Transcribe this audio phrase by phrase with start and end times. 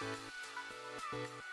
[0.00, 0.10] Thank
[1.12, 1.47] you.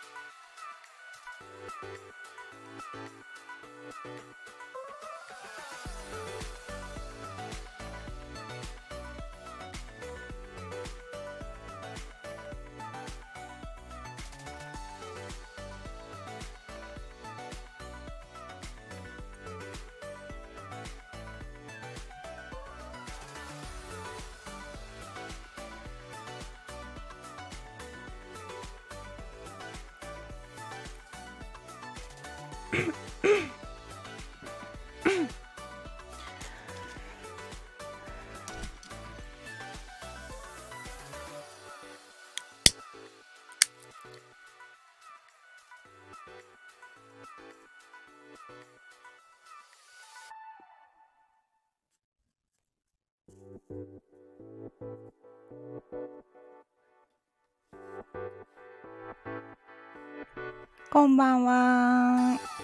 [60.90, 62.55] こんばんは。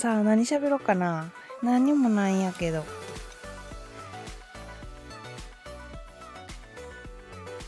[0.00, 1.30] さあ、何喋ろうかな。
[1.62, 2.86] 何もないんやけど。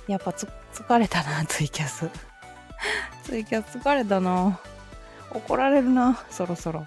[0.06, 2.08] やっぱつ、疲れたな、ツイキャス。
[3.22, 4.58] ツイキャス疲れたな。
[5.30, 6.86] 怒られるな、そろそろ。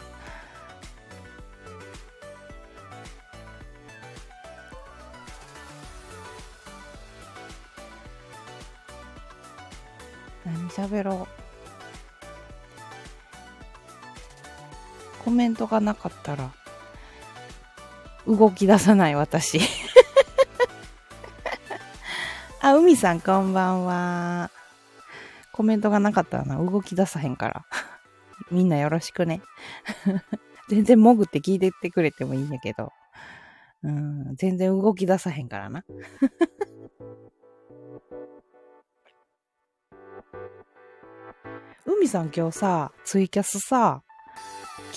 [15.56, 16.52] ントがなかったら、
[18.28, 19.62] 動き出さない私。
[22.60, 24.52] あ、海さんこんばんは。
[25.54, 27.66] コメントがなかったらな、動き出さへんから。
[28.52, 29.42] みんなよろしくね。
[30.68, 32.92] 全然潜って聞いてってくれてもいいんやけど。
[33.84, 35.86] うん、全然動き出さへんからな。
[41.86, 44.02] 海さん今日さ、ツイキャスさ、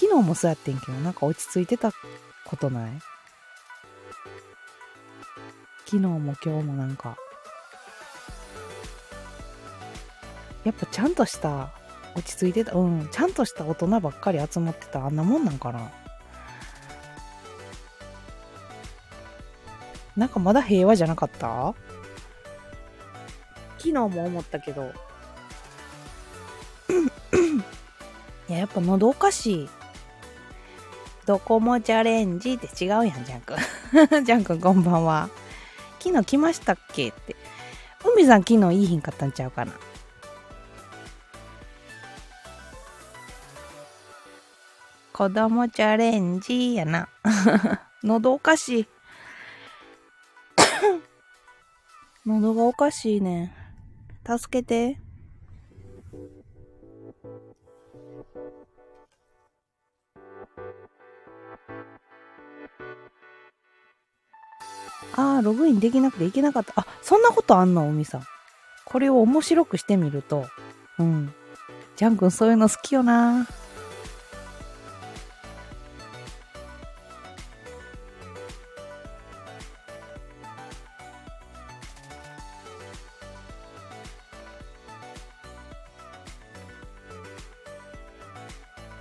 [0.00, 1.90] 昨日もそうやってんけど、なんか落ち着いてた
[2.44, 2.90] ことない？
[5.86, 7.16] 昨日も今日もなんか、
[10.62, 11.72] やっぱちゃんとした、
[12.14, 15.90] 落ち着いてた、うん、ちゃんとした大人ばっかり集まってたあんなもんなんかな。
[20.16, 21.74] なんかまだ平和じゃなかった？
[23.78, 24.92] 昨日も思ったけど、
[28.48, 29.68] いや、やっぱ喉おかしい。
[31.28, 33.58] どこもチャレンジって違うやん、ジャン君。
[34.24, 35.28] ジャン君こんばんは。
[35.98, 37.36] 昨日来ましたっけって。
[38.02, 39.74] 海さん昨日いい日んかったんちゃうかな。
[45.12, 47.10] 子供チャレンジやな。
[48.02, 48.88] 喉おかしい。
[52.24, 53.54] 喉がおかしいね。
[54.26, 54.98] 助けて。
[65.14, 66.72] あー、ログインできなくていけなかった。
[66.76, 68.22] あ、そんなことあんのおみさん。
[68.84, 70.46] これを面白くしてみると。
[70.98, 71.32] うん。
[71.96, 73.46] ジャン君そういうの好きよな。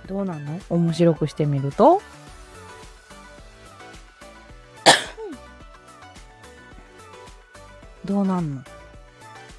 [0.06, 0.58] どうなの？
[0.70, 2.00] 面白くしてみると
[8.04, 8.62] どうなんの？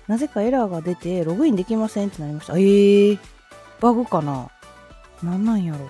[0.07, 2.53] なぜかエラーが出てログインできませんってなりました。
[2.53, 3.19] えー、
[3.79, 4.50] バグかな？
[5.22, 5.89] なんなんやろ？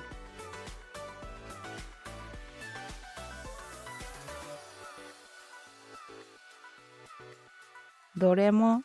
[8.18, 8.82] どれも、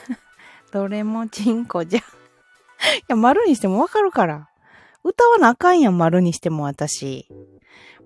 [0.72, 2.00] どれもチンコじゃ。
[2.00, 2.02] い
[3.08, 4.50] や、丸にしてもわかるから。
[5.02, 7.26] 歌わなあかんやん、丸にしても私。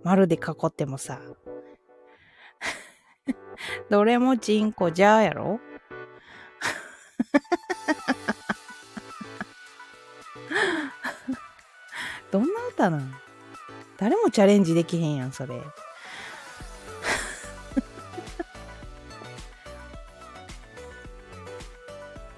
[0.04, 1.20] 丸で囲ってもさ。
[3.90, 5.60] どれもチンコじゃやろ？
[12.30, 13.14] どんな歌なん？
[13.98, 15.54] 誰もチャレンジできへんやん、それ。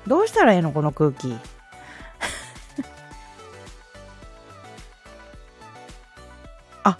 [0.07, 0.73] どうしたらええの？
[0.73, 1.35] この空気。
[6.85, 6.99] あ、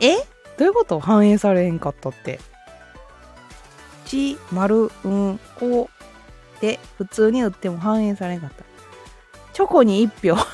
[0.00, 0.16] え？
[0.58, 0.98] どういうこと？
[1.00, 2.40] 反映されへんかったって。
[4.10, 5.88] ち、丸、うん、こ
[6.60, 8.64] で普通に打っても反映されんかった。
[9.52, 10.36] チョコに一票。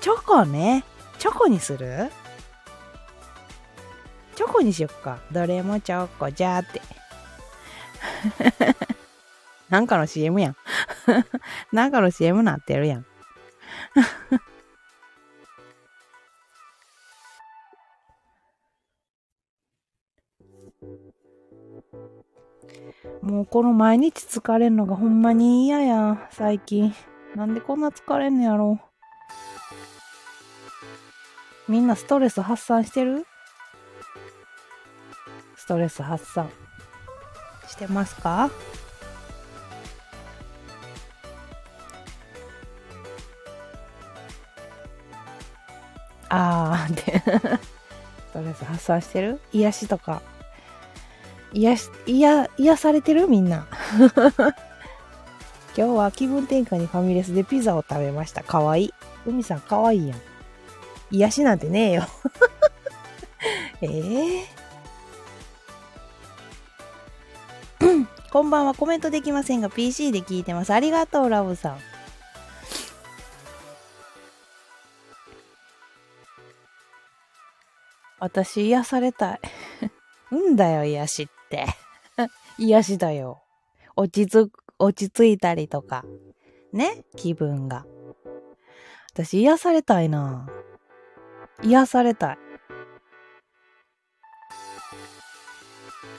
[0.00, 0.84] チョコね。
[1.18, 2.10] チョコにする？
[4.34, 5.18] チョコにしよっか。
[5.32, 6.82] どれもチョコじゃーって。
[9.70, 10.56] なんかの CM やん。
[11.72, 13.06] なんかの CM なってるやん。
[23.26, 26.94] もうこの毎日疲れんのがほんまに嫌や、最近。
[27.34, 28.78] なんでこんな疲れんのやろ。
[31.68, 33.26] みんなストレス発散してる？
[35.56, 36.48] ストレス発散。
[37.66, 38.48] してますか？
[46.28, 47.18] あーって
[48.30, 49.40] ストレス発散してる？
[49.52, 50.22] 癒しとか。
[51.52, 53.28] 癒し、癒、癒されてる？
[53.28, 53.66] みんな。
[55.76, 58.42] 今日は気分転換にファミレスでピザを食べました。
[58.42, 58.94] かわいい。
[59.26, 60.20] 海さんかわいいやん。
[61.10, 62.06] 癒しなんてねえよ。
[63.82, 68.74] え えー、 こんばんは。
[68.74, 70.72] コメントできませんが、PC で聞いてます。
[70.72, 71.78] ありがとう、ラブさん。
[78.18, 79.40] 私、癒されたい。
[80.32, 81.66] うんだよ、癒しっって。
[82.58, 83.42] 癒しだよ。
[83.96, 86.04] 落ち着、落ち着いたりとか。
[86.72, 87.04] ね？
[87.16, 87.86] 気分が。
[89.12, 90.46] 私、癒されたいな
[91.62, 92.38] 癒されたい。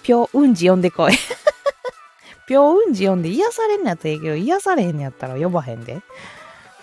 [0.02, 1.14] ぴょうんじ呼んでこい。
[2.48, 6.02] ぴょうんじ呼んで癒されんのやったらええけど、癒されへんのやったら呼ばへんで。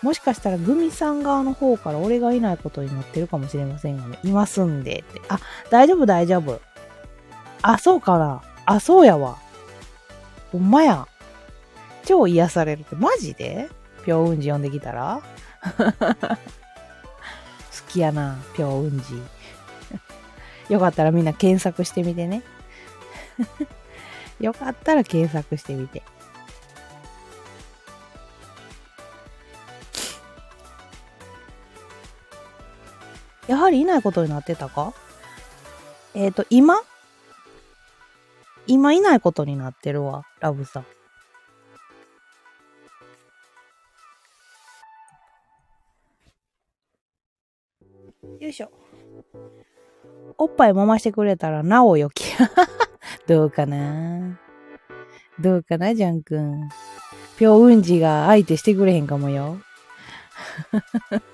[0.02, 4.18] もしかしたらグミさん側の方から俺がいないことになってるかもしれませんがね。
[4.22, 5.22] いますんでって。
[5.28, 6.60] あ、大丈夫大丈夫。
[7.66, 8.42] あ、そうかな。
[8.66, 9.38] あ、そうやわ。
[10.52, 11.08] ほんまや。
[12.04, 12.94] 超癒されるって。
[12.94, 13.70] マジで？
[14.04, 15.22] ぴょうんじ呼んできたら？
[15.64, 16.36] 好
[17.88, 19.22] きやな、ぴょうんじ。
[20.68, 22.42] よかったらみんな検索してみてね。
[24.40, 26.02] よかったら検索してみて。
[33.46, 34.92] やはりいないことになってたか？
[36.12, 36.78] えっ、ー、と、今？
[38.66, 40.86] 今いないことになってるわ、ラブさん。
[48.40, 48.70] よいしょ。
[50.38, 52.24] おっぱい揉ましてくれたらなおよき。
[53.26, 54.38] どうかな？
[55.38, 56.68] どうかな、ジャン君？
[57.38, 59.58] ぴょうんじが相手してくれへんかもよ。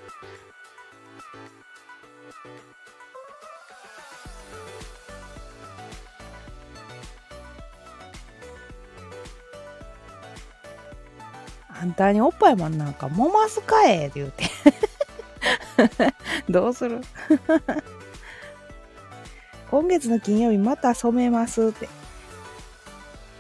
[11.81, 14.45] あんたにおっぱいもなんか揉ますかえって言うて。
[16.49, 17.01] どうする？
[19.71, 21.89] 今月の金曜日また染めますって。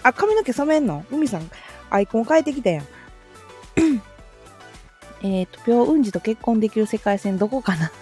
[0.02, 1.04] あ、髪の毛染めんの？
[1.10, 1.50] 海さん、
[1.90, 2.86] アイコン変えてきたやん。
[5.22, 7.92] えっと、ぴょううんじと結婚できる世界線どこかな？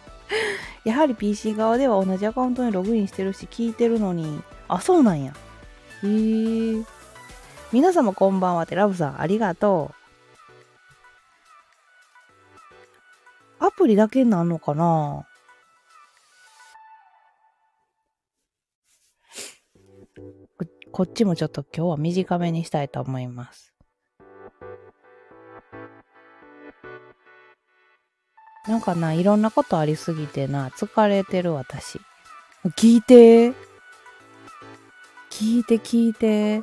[0.84, 5.32] やはり PC 側では同じアカウントにログインしてるし、聞いてるのに、あ、そうなんや。
[5.32, 5.34] へ
[6.06, 6.84] えー。
[7.74, 9.90] 皆様こんばんはってラブさんありがと
[13.58, 13.64] う。
[13.66, 15.26] アプリだけになるのかな？
[20.92, 23.74] こっちもちょっと今日は短めにしたいと思います。
[28.68, 31.98] なんかな、いろんなことありすぎてな、疲れてる私。
[32.76, 33.48] 聞いて。
[35.28, 36.62] 聞いて聞いて。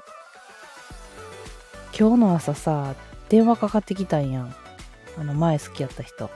[1.98, 2.96] 今日の朝さ、
[3.30, 4.56] 電話かかってきたんやん。
[5.20, 6.30] あの、前好きやった人。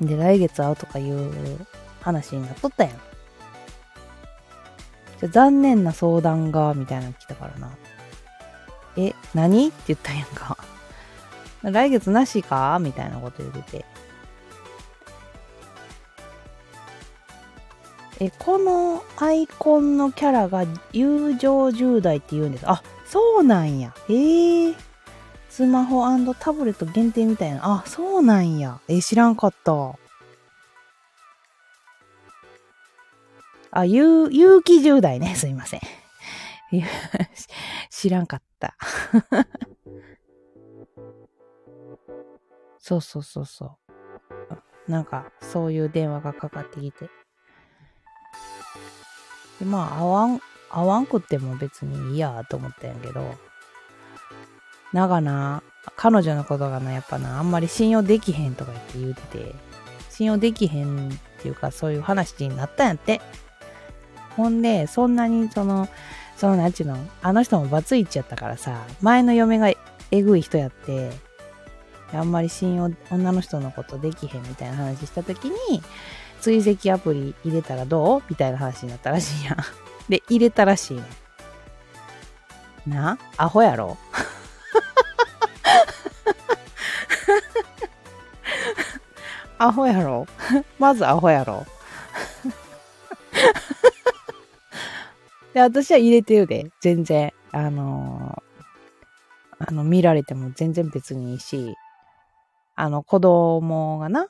[0.00, 1.66] で、来月会うとかいう
[2.00, 2.92] 話になっとったやん。
[5.20, 7.70] じゃ残念な相談が、みたいなの来たからな。
[8.96, 9.68] え、何？
[9.68, 10.56] って言ったんやんか。
[11.62, 12.78] 来月なしか？
[12.80, 13.91] みたいなこと言ってて。
[18.22, 22.70] え、このアイコンのキャラが友情10代って言うんです。
[22.70, 23.92] あ、そうなんや。
[24.08, 24.74] へえ。
[25.50, 26.04] スマホ
[26.38, 27.58] タブレット限定みたいな。
[27.64, 28.78] あ、そうなんや。
[28.86, 29.98] え、知らんかった。
[33.72, 35.34] あ、ゆう、有機10代ね。
[35.38, 35.80] すいません。
[37.90, 38.76] 知らんかった。
[42.78, 43.76] そうそうそうそう。
[44.88, 47.10] なんか、そういう電話がかかってきて。
[49.62, 50.40] でまあ、合わん、
[50.70, 53.36] 合わんくっても別にいいやと思ったんやけど、
[54.92, 55.62] なんかな、
[55.94, 59.54] 彼女のことがな、やっぱな、あんまり信用できへんとか言って言うてて、
[60.10, 63.20] 信用できへんっていうか、そういう話になったんやって。
[64.36, 65.88] ほんで、そんなにその、
[66.36, 69.68] そのなんちゅうの、あの人もバツイチやったからさ、前の嫁が
[70.10, 71.12] えぐい人やって、
[72.12, 75.82] あんまり信用、女の人のことできへんみたいな話した時に、
[76.42, 78.22] 追跡アプリ入れたらどう？
[78.28, 79.56] みたいな話になったらしいやん。
[80.10, 81.04] で、入れたらしいね
[82.86, 83.16] な？
[83.36, 83.96] アホやろ？
[89.58, 90.26] アホやろ？
[90.78, 91.64] まずアホやろ？
[95.54, 97.32] で、私は入れてるで、全然。
[97.52, 101.76] あのー、あの、見られても全然別にいいし、
[102.74, 104.26] あの、子供がな、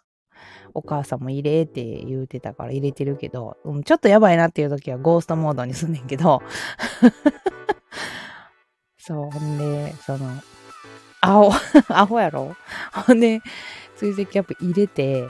[0.74, 6.42] お母さんも入れって言うてたから入れてるけど、うん、ちょっとやばいなっていう時はゴーストモードにすんねんけど、
[8.98, 10.30] そう、ほんで、その、
[11.20, 11.52] アホ、
[11.88, 12.56] アホやろ？
[12.92, 13.40] ほんで、
[13.96, 15.28] 追跡アップ入れて、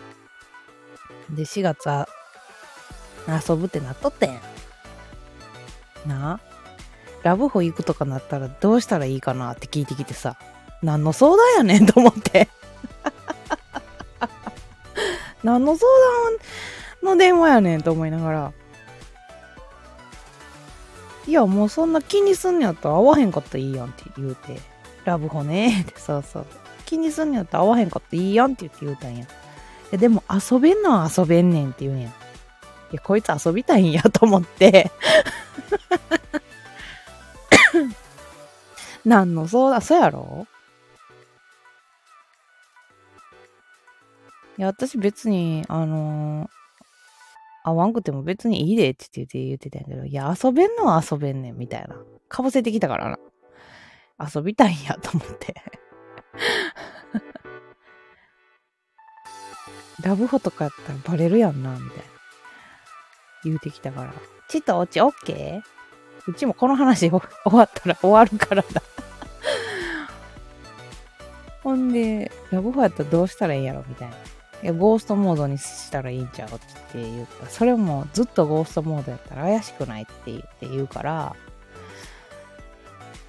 [1.31, 2.09] で、4月は、
[3.27, 4.41] 遊ぶってなっとってん。
[6.07, 6.41] な
[7.23, 10.37] ラブホ行くとかなったらどうしたらいいかなって聞いてきてさ、
[10.83, 12.49] 何の相談やねんと思って。
[15.43, 15.87] 何の相
[17.03, 18.53] 談の電話やねんと思いながら。
[21.27, 24.61] いや、もうそんな気にすんのやったら会わへんかったらいいやんって言うて。
[25.05, 26.47] ラブホねって、 そうそう。
[26.87, 29.27] 気にすんのやったら会わへんかったらいいやんって言って言うたんや。
[29.91, 32.09] やでも遊べんのは遊べんねんって言うんや。
[32.09, 32.13] い
[32.93, 34.91] や、こいつ遊びたいんやと思って
[39.05, 40.47] 何のそうだ、そうやろ？
[44.59, 46.49] いや、私別に、あのー、
[47.65, 51.97] 会わんくても別にいいでって言って言ってたんやけど、いや、遊べんのは遊べんねん、みたいな。
[52.29, 53.19] かぶせてきたからな。
[54.35, 55.55] 遊びたいんやと思って
[60.05, 62.05] ラブホとかやったらバレるやんな、みたいな。
[63.45, 64.15] 言うてきたから。
[64.49, 66.31] ちと落ちオッケー？
[66.31, 68.83] うちもこの話 終わったら終わるからだ
[71.63, 74.17] ほんで、ラブホやったらどうしたらいいやろみたいな。
[74.63, 76.59] いや、ゴーストモードにしたらいいんちゃうって
[76.95, 81.37] 言ったら、それもずっとゴーストモードやったら怪しくないって言って言うから、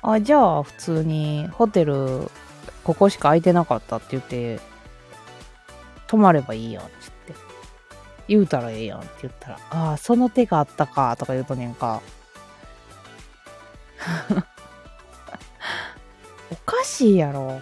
[0.01, 2.29] あ、じゃあ普通にホテル
[2.83, 4.59] ここしか空いてなかったって言って、
[6.07, 6.93] 泊まればいいやんって
[7.27, 7.53] 言って。
[8.27, 12.01] 言うたらええやんって言ったら、ああ、その手があったかとか言うとねんか。
[16.51, 17.59] おかしいやろ。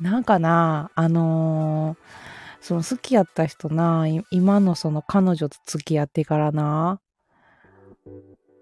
[0.00, 1.96] なんかな、あのー、
[2.60, 7.00] その好きやった人な、今のその彼女と付き合ってからな、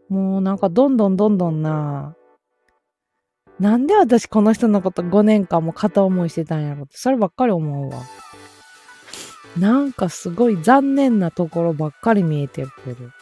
[0.09, 2.17] もうなんかどんどんどんどんな、
[3.61, 8.03] なんで私この人のこと5年間も片思いしてたんやろって、そればっかり思うわ。
[9.57, 13.13] なんかすごい残念なところばっかり見えてくる。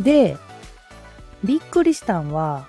[0.00, 0.36] で、
[1.42, 2.66] びっくりしたんは、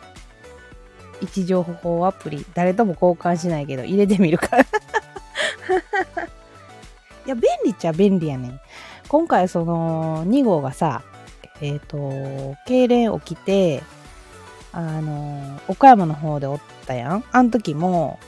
[1.22, 4.64] 位置情報アプリ、誰とも交換しないけど、入れてみるから
[7.26, 8.60] いや、便利っちゃ便利やねん。
[9.08, 11.04] 今回その2号がさ、
[11.62, 11.98] えっ、ー、と、
[12.68, 13.84] 痙攣起きて、
[14.74, 17.24] あの、岡山の方でおったやん。
[17.32, 18.20] あの時も、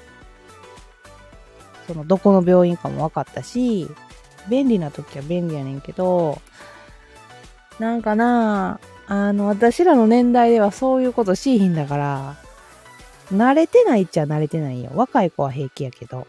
[1.88, 3.90] その、どこの病院かも分かったし、
[4.50, 6.42] 便利な時は便利やねんけど、
[7.80, 12.36] なんかな、あの、私らの年代ではそういうことしいひんだから、
[13.32, 14.92] 慣れてないっちゃ慣れてないよ。
[14.96, 16.26] 若い子は平気やけど。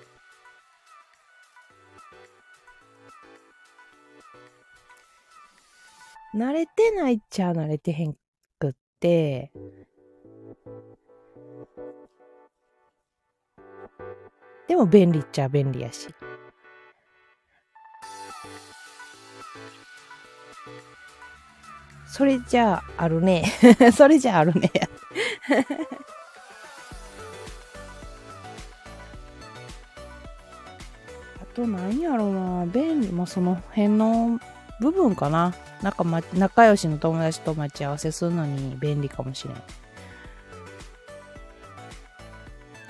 [6.35, 8.15] 慣れてないっちゃ慣れてへん
[8.59, 9.51] くって、
[14.67, 16.09] でも便利っちゃ便利やし。
[22.07, 23.45] それじゃああるね。
[23.97, 24.71] それじゃああるね。
[31.59, 32.67] と何やろうな。
[32.67, 34.39] 便利まあその辺の
[34.81, 35.55] 部分かな。
[35.83, 39.57] なんか、ま、仲良しの友達と待ち合わせするのに便利かもしれん。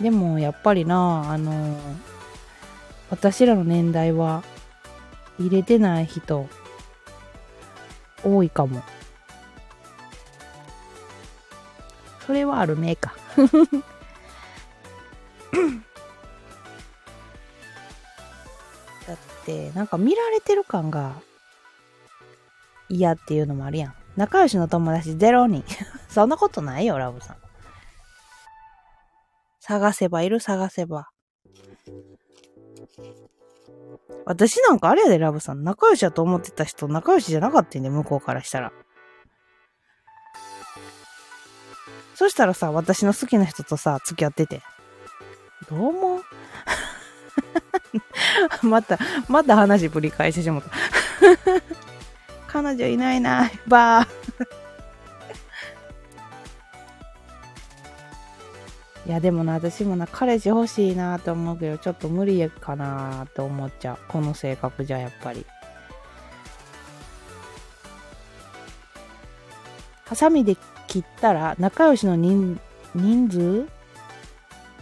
[0.02, 1.76] でもやっぱりなあの
[3.10, 4.44] 私らの年代は
[5.40, 6.46] 入れてない人
[8.22, 8.82] 多いかも。
[12.26, 13.14] それはあるねえか。
[19.48, 21.14] ってなんか見られてる感が
[22.90, 25.64] 嫌っていうのもあるやん仲良しの友達ゼロ人
[26.10, 27.36] そんなことないよ、ラブさん。
[29.60, 31.10] 探せばいる、探せば。
[34.24, 35.62] 私なんかあれやで、ラブさん。
[35.62, 38.72] 仲良しやと思ってた人、仲良しじゃなかったんで、向こうからしたら。
[42.16, 44.62] そしたらさ、私の好きな人とさ、付き合ってて。
[45.70, 46.27] どう思う？
[48.62, 50.70] また、また話ぶり返してしもた。
[52.46, 54.08] 彼女いないな、ばー。
[59.08, 63.98] いや、でもな、私もな、彼氏欲しいなと思うけど、ちょっと無理かなと思っちゃう。
[64.08, 65.46] この性格じゃ、やっぱり。
[70.06, 72.58] ハサミで切ったら、仲良しの人、
[72.94, 73.66] 人数？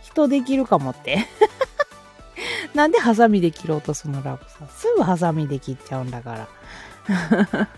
[0.02, 1.26] 人できるかもって。
[2.76, 4.68] なんでハサミで切ろうとするのラブさん。
[4.68, 7.68] すぐハサミで切っちゃうんだから。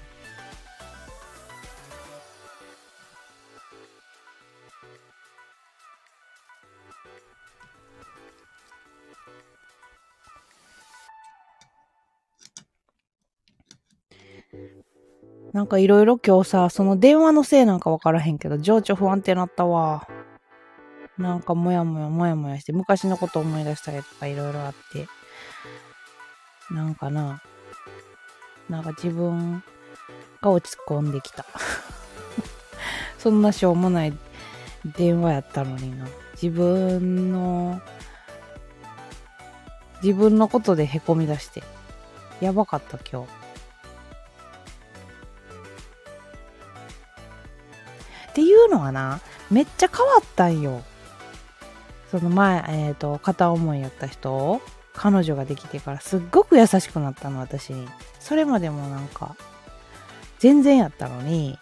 [15.53, 20.09] なんかいろいろ今日さ、その電話のせいなんかわからへんけど、情緒不安定なったわ。
[21.19, 25.09] なんかもやもやもやもやして、昔のこと思い出したりとかいろいろあって。
[26.71, 27.43] なんかな、
[28.69, 29.63] なんか自分
[30.41, 31.45] が落ち込んできた。
[33.19, 34.17] そんなしょうもない
[34.85, 36.07] 電話やったのにな。
[36.41, 37.81] 自分の、
[40.03, 41.65] 自分のことで凹み出して。
[42.41, 43.29] やばかった今日。
[48.31, 49.21] っていうのはな、
[49.51, 50.85] めっちゃ変わったんよ。
[52.11, 54.61] その前、えっ、ー、と、片思いやった人を、
[54.95, 57.87] 彼女ができてからすっごく優しくなったの、私に。
[58.19, 59.37] それまでもなんか、
[60.39, 61.59] 全然やったのに、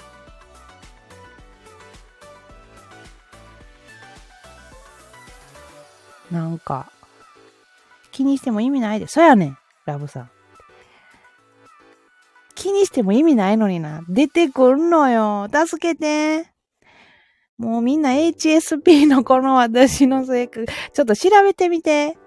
[6.31, 6.90] なんか、
[8.11, 9.07] 気にしても意味ないで。
[9.07, 10.31] そやねん、ラブさん。
[12.55, 14.03] 気にしても意味ないのにな。
[14.09, 15.49] 出てくんのよ。
[15.53, 16.56] 助けて。
[17.59, 22.19] もうみんな HSP のこの私の性格、ちょっと調べてみて。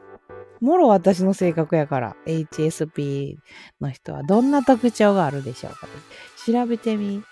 [0.59, 3.37] もろ私の性格やから、HSP
[3.79, 5.87] の人はどんな特徴があるでしょうか
[6.45, 7.23] 調べてみ。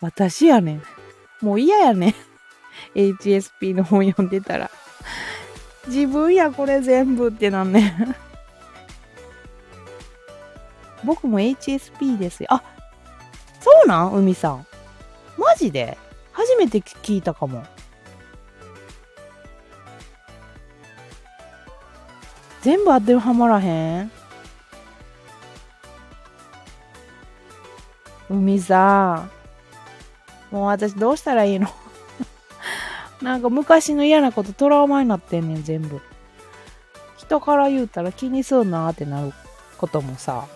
[0.00, 0.82] 私やねん。
[1.40, 2.14] もう嫌やね
[2.94, 2.98] ん。
[2.98, 4.70] HSP の本読んでたら。
[5.88, 8.14] 自分やこれ全部ってなんねん。
[11.04, 12.48] 僕も HSP ですよ。
[12.50, 12.62] あ、
[13.60, 14.12] そうなん？
[14.14, 14.66] 海さん。
[15.36, 15.96] マジで？
[16.38, 17.64] 初めて聞いたかも。
[22.62, 24.10] 全部当てはまらへん
[28.30, 29.28] 海さ。
[30.52, 31.66] もう私どうしたらいいの？
[33.20, 36.00] なんか昔の嫌なことトラウマになってんねん、全部。
[37.16, 39.32] 人から言うたら気にすんなってなる
[39.76, 40.46] こともさ、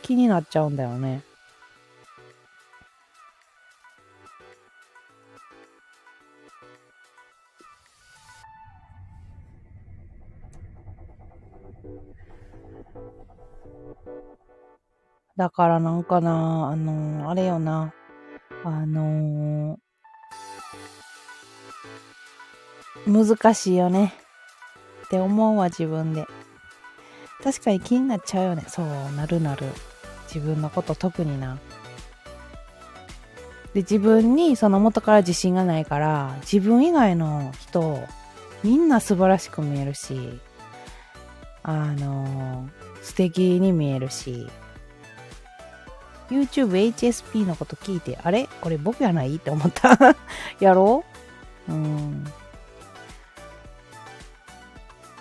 [0.00, 1.25] 気になっちゃうんだよね。
[15.36, 17.92] だからなんかな、あのー、あれよな、
[18.64, 24.14] あのー、難しいよね。
[25.04, 26.26] って思うわ、自分で。
[27.44, 28.64] 確かに気になっちゃうよね。
[28.66, 29.66] そう、なるなる。
[30.26, 31.58] 自分のこと特にな。
[33.74, 38.00] で、自分にその元から自信がないから、自分以外の人、
[38.64, 40.40] みんな素晴らしく見えるし、
[41.62, 44.48] あのー、素敵に見えるし、
[46.30, 48.48] YouTube HSP のこと聞いて、あれ？
[48.60, 49.36] これ僕やない？
[49.36, 50.16] って思った
[50.60, 51.04] やろ
[51.68, 51.72] う？
[51.72, 52.24] うん。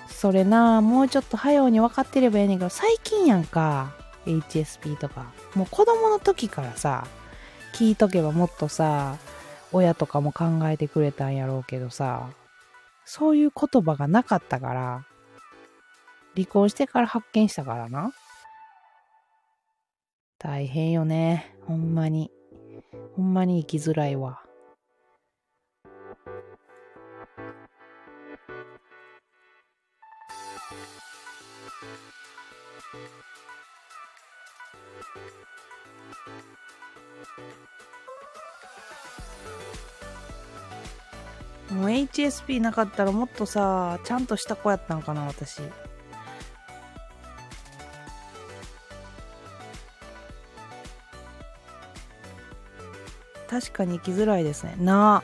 [0.08, 3.91] それなもうちょっと早うに分かってればええねんけど、最近やんか。
[4.26, 5.26] HSP とか。
[5.54, 7.06] もう子供の時からさ、
[7.74, 9.18] 聞いとけばもっとさ、
[9.72, 12.30] 親とかも考えてくれたんやろうけどさ、
[13.04, 15.06] そういう言葉がなかったから、
[16.36, 18.12] 離婚してから発見したからな。
[20.38, 21.56] 大変よね。
[21.65, 22.32] ほんまに。
[23.15, 24.41] ほんまに生きづらいわ。
[41.71, 45.62] もう HSP なかったらもっとさ、ちゃんとした子やったんかな、私。
[53.56, 54.76] 確かに生きづらいですね。
[54.78, 55.24] な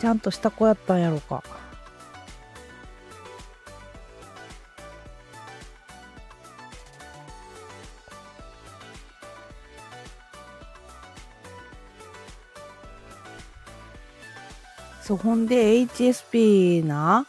[0.00, 1.44] ちゃんとした子やったんやろか。
[15.02, 17.24] そう、ほんで HSP な、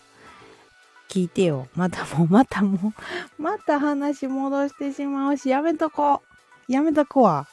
[1.08, 1.68] 聞いてよ。
[1.76, 2.94] またもう、またも
[3.38, 6.24] う、また話戻してしまうし、やめとこ
[6.68, 6.72] う。
[6.72, 7.48] やめとこわ。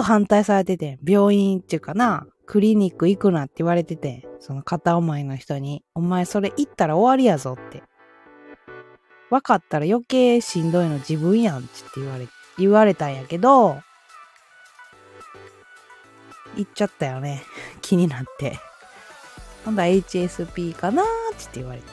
[0.00, 7.82] と反対されてて、病院っていうかな、クリニック行くなって言われてて、その片思いの人に、お前それ行ったら終わりやぞって。
[9.28, 13.78] 分かったら余計しんどいの自分やんって言われ、言われたんやけど、
[16.56, 17.42] 行っちゃったよね。
[17.82, 18.58] 気になって。
[19.64, 21.08] 今度は HSP かなーっ
[21.44, 21.86] て言われて。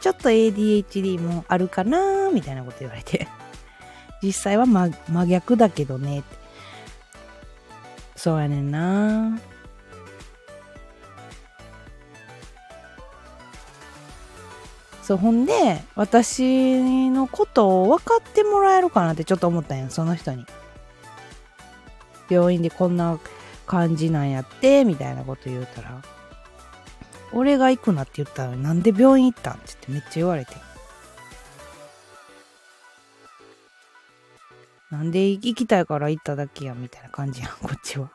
[0.00, 3.26] ちょっと ADHD もあるかなーみたいなこと言われて。
[4.22, 6.43] 実際は真真逆だけどねって。
[8.24, 9.38] そうやねんな
[15.02, 20.46] そう、ほんで、私のことを分かってもらえるかなってちょっと思ったんや、その人に。
[22.30, 23.18] 病院でこんな
[23.66, 26.00] 感じなんやって、みたいなこと言うたら、
[27.34, 30.63] 俺が行くなって言ったのになんで病院行ったんって言ってめっちゃ言われて。
[34.94, 38.10] なんで行きたいから行っただけや、みたいな感じやん、 こっちは。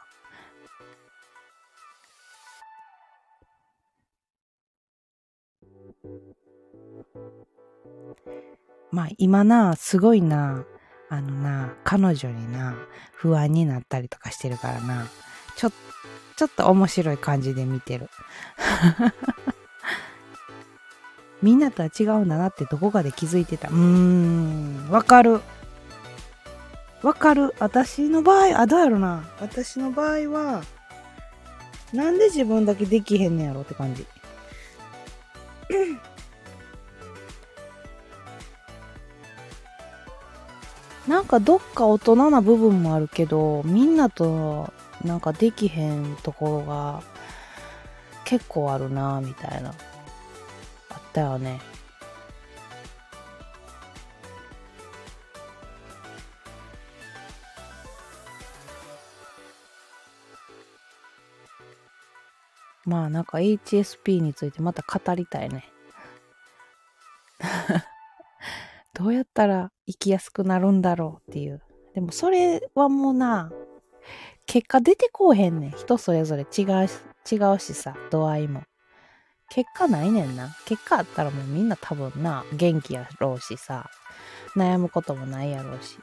[8.92, 10.64] まあ今な、すごいな、
[11.10, 12.78] あのな、彼女にな、
[13.14, 15.06] 不安になったりとかしてるからな、
[15.58, 15.72] ちょ、
[16.38, 18.10] ちょっと面白い感じで見てる。
[21.44, 23.68] みんなとは違うんだなってどこかで気づいてた。
[23.68, 25.42] うーん、わかる。
[27.02, 27.56] わかる？
[27.60, 29.30] 私の場合、あ、どうやろな？
[29.40, 30.64] 私の場合は、
[31.94, 34.06] なんで自分だけできへんねやろって感じ。
[41.08, 44.72] なんかどっか大人な部分もあるけど、みんなと
[45.04, 47.02] なんかできへんところが
[48.26, 49.70] 結構あるなみたいな。
[50.90, 51.62] あったよね。
[62.90, 65.64] まあなんか HSP についてまた語りたいね。
[68.94, 71.62] どうやったら生きやすくなるんだろうっていう。
[71.94, 73.52] でもそれはもうな、
[74.48, 75.72] 結果出てこうへんねん。
[75.72, 78.64] 人それぞれ違うし、違うしさ、度合いも。
[79.50, 80.56] 結果ないねんな。
[80.66, 83.90] 結果あったらもうみんな多分な、元気やろうしさ、
[84.56, 86.00] 悩むこともないやろうし。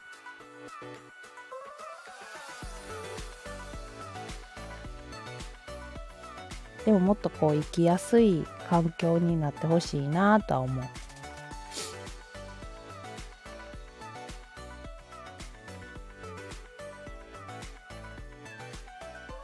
[6.87, 10.85] でももっとこう生きやすい環境になってほしいなとは思う。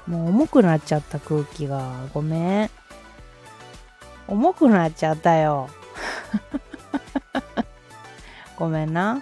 [0.09, 2.07] もう重くなっちゃった空気が。
[2.13, 2.69] ごめん。
[4.29, 5.67] 重くなっちゃったよ。
[8.55, 9.21] ごめんな。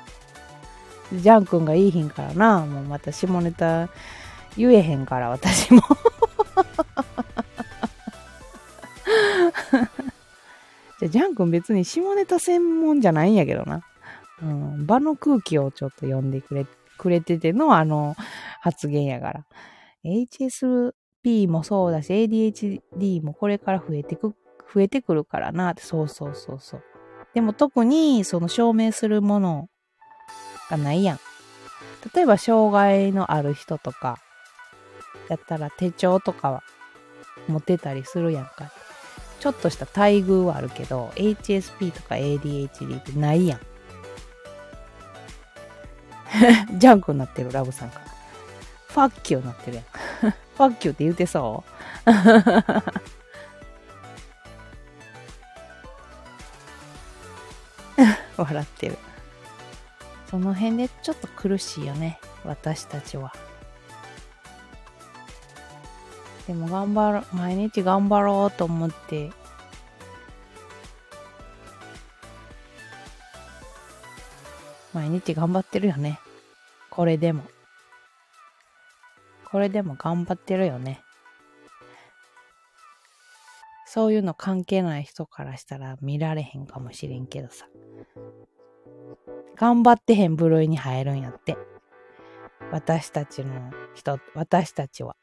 [1.12, 2.60] ジャン君がいいひんからな。
[2.68, 3.90] もうまた下ネタ
[4.56, 5.82] 言えへんから、私も
[11.02, 13.82] じゃ、ジャン君別に下ネタ専門じゃないんやけどな。
[14.44, 18.16] うん、場の空気をちょっと読んでくれ、くれててのあの
[18.62, 19.46] 発言やから。
[20.06, 24.36] HSP もそうだし、ADHD もこれから増えてく、
[24.74, 26.84] 増えてくるからなって、そうそうそうそう。
[27.34, 29.70] でも特にその証明するもの
[30.70, 31.20] がないやん。
[32.14, 34.20] 例えば障害のある人とか、
[35.30, 36.64] やったら手帳とかは
[37.48, 38.72] 持ってたりするやんか。
[39.42, 43.60] ちょっとした待遇はあるけど、HSP とか ADHD ってないやん。
[46.80, 48.06] ジャンクになってる、ラブさんから。
[48.90, 49.86] ファッキューになってるやん。
[50.56, 51.64] ファッキューって言うてそ
[52.06, 52.12] う？
[58.38, 58.98] 笑ってる。
[60.30, 62.20] その辺でちょっと苦しいよね。
[62.46, 63.34] 私たちは。
[66.52, 69.32] でも頑張ろ、毎日頑張ろうと思って、
[74.94, 76.20] 毎日頑張ってるよね。
[76.90, 77.46] これでも。
[79.50, 81.00] これでも頑張ってるよね。
[83.86, 87.66] そういうの関係ない人からしたら見られへんかもしれんけどさ。
[89.56, 91.56] 頑張ってへん部類に入るんやって。
[92.74, 95.16] 私たちの人、私たちは。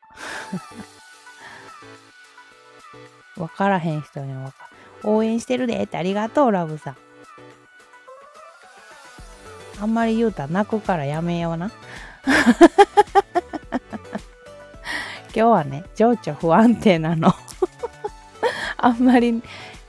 [3.38, 4.68] わからへん人にはか
[5.04, 6.96] 応援してるでってありがとう、ラブさん。
[9.80, 11.70] あんまり言うたら泣くからやめような。
[15.34, 17.32] 今日はね、情緒不安定なの。
[18.76, 19.40] あんまり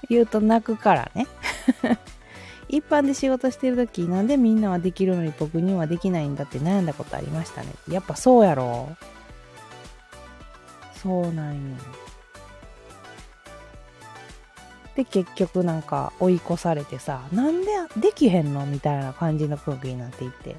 [0.08, 1.26] 言うと泣くからね。
[2.70, 7.70] 一般で仕事してる時なんでみんなはできるのに僕にはできないんだって悩んだことありましたね。
[7.88, 8.96] やっぱそうやろ。
[11.02, 11.78] そうなんよ。
[15.00, 20.58] で結局なんか追い越されてさなんでできへんのみたいな感じの空気になっていって。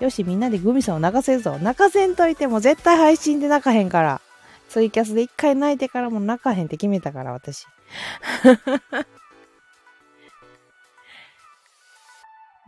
[0.00, 1.56] よしみんなでグミさんを泣かせるぞ。
[1.58, 4.20] 泣かせんといても絶対配信で泣かへんから。
[4.68, 7.66] ツイキャスで一回泣いてからも泣かへんって決めたから私。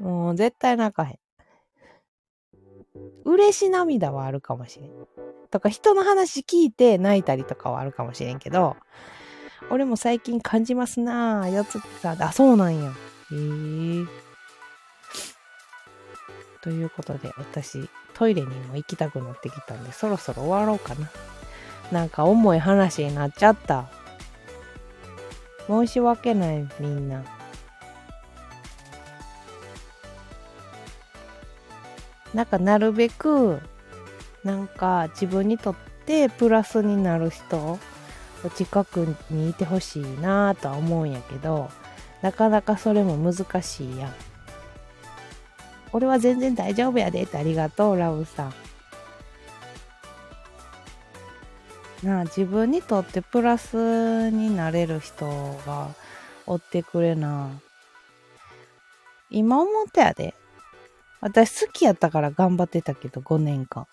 [0.01, 1.19] もう絶対泣かへん。
[3.27, 4.91] 嬉し涙はあるかもしれん。
[5.51, 8.79] とか人の話聞いて泣いたりとかはあるかもしれんけど
[9.71, 11.51] 俺も最近感じますなぁ。
[11.51, 12.91] やつってさ、あ、そうなんや。
[12.91, 12.93] へ
[13.33, 14.07] えー。
[16.61, 21.09] ということで、私、トイレにも行きたくなってきたんで、そろそろ終わろうかな。
[21.93, 23.89] なんか重い話になっちゃった。
[25.69, 27.23] 申し訳ない、みんな。
[32.35, 33.61] なんかなるべく、
[34.45, 35.75] なんか自分にとっ
[36.07, 37.79] てプラスになる人
[38.49, 41.71] 近くにいてほしいなとは思うんやけど
[42.23, 44.15] なかなかそれも難しいやん。
[45.93, 48.55] 俺は全然大丈夫やでってありがとうラブさん。
[52.07, 55.27] なあ自分にとってプラスになれる人
[55.67, 55.89] が
[56.47, 57.51] おってくれな。
[59.31, 60.35] 今思ったやで。
[61.21, 63.87] 私好きやったから頑張ってたけど5年間。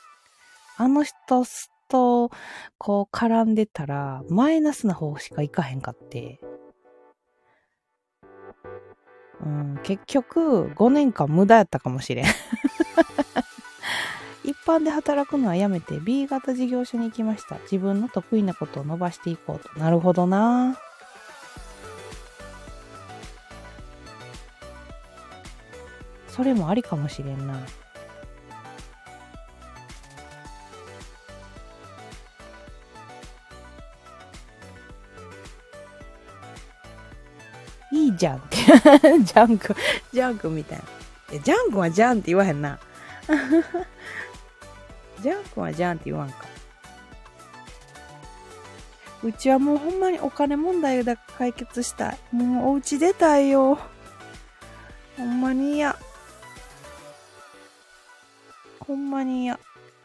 [0.78, 1.44] あの人
[1.88, 2.32] と、
[2.78, 6.40] こう絡んでたら、マイナスな方しかいかへんかって。
[9.42, 12.26] うん、結局、5年間無駄やったかもしれん。
[14.44, 17.58] 一般で働くのはやめて B 型事業所に行きました。
[17.64, 19.80] 自分の得意なことを伸ばしていこうと。
[19.80, 20.78] なるほどな
[26.28, 27.60] それもありかもしれんな。
[38.18, 38.58] じゃんって。
[39.24, 39.76] ジャンク、
[40.12, 40.84] ジャンクみたいな。
[41.32, 42.80] え、ジャンクはジャンって言わへんな。
[45.22, 46.46] ジャンクはジャンって言わんか。
[49.24, 52.18] うちはもうほんまにお金問題だ解決したい。
[52.32, 53.80] もうお家出たいよ。
[55.18, 55.98] ほんまに嫌。
[58.80, 59.60] ほんまに嫌。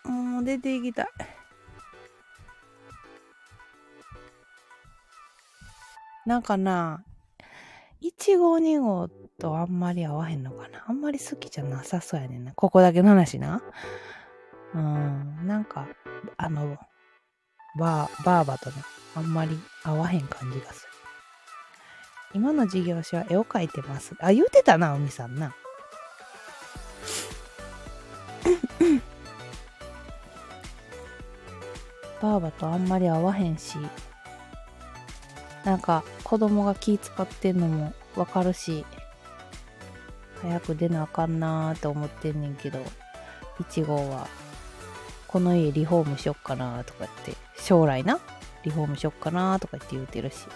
[0.04, 1.06] もう出ていきたい。
[6.24, 7.04] なんかな、
[8.02, 10.84] 1号2号とあんまり合わへんのかな？
[10.88, 12.52] あんまり好きじゃなさそうやねんな。
[12.52, 13.62] ここだけの話な。
[14.74, 15.86] うん、なんか、
[16.36, 16.76] あの、
[17.78, 18.76] バー、バーバとね、
[19.14, 20.88] あんまり合わへん感じがする。
[22.34, 24.16] 今の事業所は絵を描いてます。
[24.20, 25.54] あ、言うてたな、海さんな。
[32.20, 33.76] バーバとあんまり合わへんし、
[35.64, 38.84] なんか子供が気使ってんのもわかるし、
[40.42, 42.80] 早く出なあかんなーって思ってんねんけど、
[43.60, 44.26] 1号は、
[45.28, 48.18] この家リフォームしよっかなとか言って、将来な、
[48.64, 50.46] リフォームしよっかなとか言って言うてるし。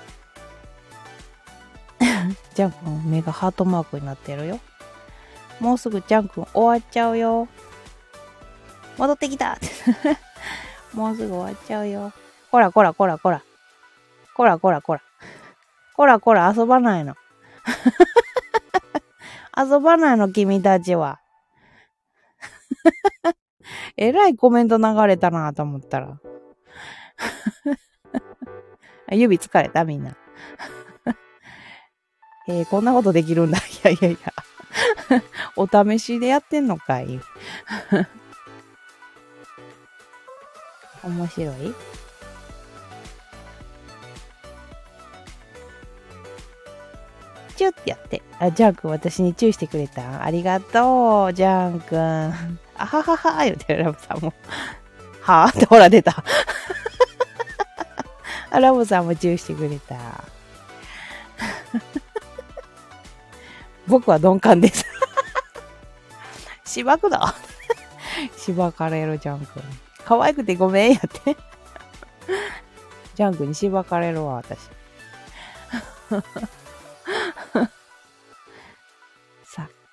[2.54, 4.58] ジャン君目がハートマークになってるよ。
[5.60, 7.48] もうすぐジャン君終わっちゃうよ。
[8.98, 9.58] 戻ってきた
[10.92, 12.12] もうすぐ終わっちゃうよ。
[12.50, 13.42] こらこらこらこら。
[14.36, 15.02] こらこらこら。
[15.94, 17.14] こらこら遊ばないの。
[19.56, 21.22] 遊ばないの、君たちは。
[23.96, 26.20] えらいコメント流れたなと思ったら。
[29.10, 30.14] 指疲れたみんな。
[32.46, 33.56] えー、こんなことできるんだ。
[33.56, 34.34] いやいやいや。
[35.56, 37.18] お試しでやってんのかい。
[41.02, 41.74] 面白い？
[47.56, 48.22] チュってやって。
[48.38, 50.22] あ、ジャン君私にチューしてくれた？
[50.22, 51.98] ありがとう、ジャン君。
[52.78, 54.32] あははは、言うてるラブさんも。
[55.22, 56.22] はあってほら出た。
[58.50, 59.96] あ、ラブさんもチューしてくれた。
[63.86, 64.84] 僕は鈍感です。
[66.64, 67.34] しばくだ。
[68.36, 69.62] しばかれるジャン君。
[70.04, 71.36] 可愛くてごめんやって。
[73.14, 74.58] ジャン君にしばかれるわ、私。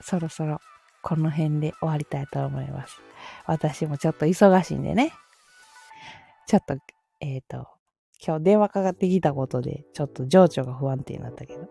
[0.04, 0.60] そろそろ
[1.02, 3.02] この辺で終わりたいと思います。
[3.46, 5.14] 私もちょっと忙しいんでね。
[6.48, 6.78] ちょっと、
[7.20, 7.68] えっ、と、
[8.26, 11.68] 今日電話かかってきたことで、ちょっと情緒が不安定になったけど。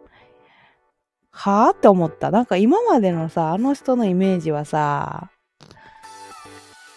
[1.31, 2.31] はぁって思った。
[2.31, 5.31] なんか今までのさ、あの人のイメージはさ、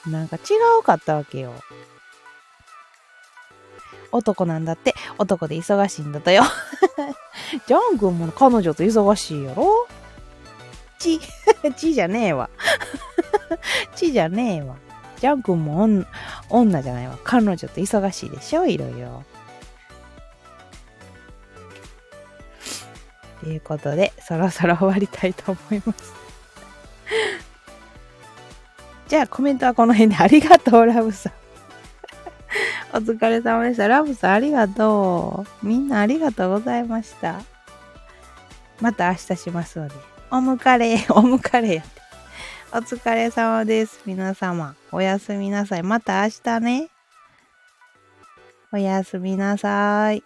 [0.06, 0.40] なんか違
[0.80, 1.54] うかったわけよ。
[4.12, 6.44] 男なんだって、男で忙しいんだとよ。
[7.66, 9.85] ジャン君も彼女と忙しいやろ？
[11.06, 11.20] ち、
[11.78, 12.50] ちじゃねえわ。
[13.96, 14.76] ちじゃねえわ。
[15.20, 15.88] ジャン君も
[16.50, 17.18] 女じゃないわ。
[17.24, 19.24] 彼女と忙しいでしょいろいろ。
[23.42, 26.14] ということで、そろそろ終わりたいと思います。
[29.08, 31.34] じゃあコメントはこの辺でありがとう、ラブさん。
[32.94, 33.88] お疲れ様でした。
[33.88, 35.66] ラブさんありがとう。
[35.66, 37.42] みんなありがとうございました。
[38.82, 40.15] また明日しますので。
[40.32, 42.02] おむかれ、 おむかれやって。
[42.74, 44.02] お疲れ様です。
[44.06, 44.76] 皆様。
[44.92, 45.84] おやすみなさい。
[45.84, 46.90] また明日ね。
[48.74, 50.24] おやすみなさい。